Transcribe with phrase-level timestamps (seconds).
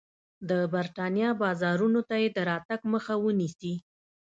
[0.49, 3.73] د برېټانیا بازارونو ته یې د راتګ مخه ونیسي.